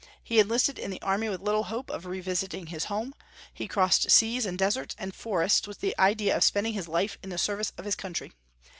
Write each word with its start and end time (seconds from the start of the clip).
He 0.23 0.39
enlisted 0.39 0.79
in 0.79 0.89
the 0.89 0.99
army 1.03 1.29
with 1.29 1.43
little 1.43 1.65
hope 1.65 1.91
of 1.91 2.07
revisiting 2.07 2.65
his 2.65 2.85
home; 2.85 3.13
he 3.53 3.67
crossed 3.67 4.09
seas 4.09 4.47
and 4.47 4.57
deserts 4.57 4.95
and 4.97 5.13
forests 5.13 5.67
with 5.67 5.79
the 5.79 5.93
idea 5.99 6.35
of 6.35 6.43
spending 6.43 6.73
his 6.73 6.87
life 6.87 7.19
in 7.21 7.29
the 7.29 7.37
service 7.37 7.71
of 7.77 7.85
his 7.85 7.95
country. 7.95 8.33